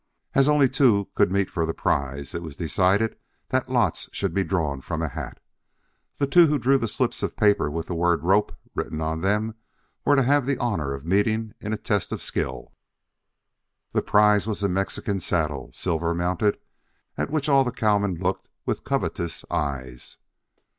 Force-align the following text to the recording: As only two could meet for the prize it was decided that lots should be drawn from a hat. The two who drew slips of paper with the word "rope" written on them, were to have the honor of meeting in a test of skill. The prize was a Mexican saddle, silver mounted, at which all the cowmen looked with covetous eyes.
As 0.33 0.49
only 0.49 0.67
two 0.67 1.09
could 1.13 1.31
meet 1.31 1.47
for 1.51 1.63
the 1.63 1.75
prize 1.75 2.33
it 2.33 2.41
was 2.41 2.55
decided 2.55 3.17
that 3.49 3.69
lots 3.69 4.09
should 4.11 4.33
be 4.33 4.43
drawn 4.43 4.81
from 4.81 5.03
a 5.03 5.07
hat. 5.09 5.39
The 6.17 6.25
two 6.25 6.47
who 6.47 6.57
drew 6.57 6.81
slips 6.87 7.21
of 7.21 7.37
paper 7.37 7.69
with 7.69 7.85
the 7.85 7.93
word 7.93 8.23
"rope" 8.23 8.51
written 8.73 8.99
on 8.99 9.21
them, 9.21 9.53
were 10.03 10.15
to 10.15 10.23
have 10.23 10.47
the 10.47 10.57
honor 10.57 10.95
of 10.95 11.05
meeting 11.05 11.53
in 11.59 11.71
a 11.71 11.77
test 11.77 12.11
of 12.11 12.23
skill. 12.23 12.73
The 13.91 14.01
prize 14.01 14.47
was 14.47 14.63
a 14.63 14.67
Mexican 14.67 15.19
saddle, 15.19 15.69
silver 15.71 16.15
mounted, 16.15 16.57
at 17.15 17.29
which 17.29 17.47
all 17.47 17.63
the 17.63 17.71
cowmen 17.71 18.15
looked 18.15 18.47
with 18.65 18.83
covetous 18.83 19.45
eyes. 19.51 20.17